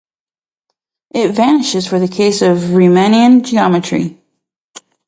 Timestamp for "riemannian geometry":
2.71-4.17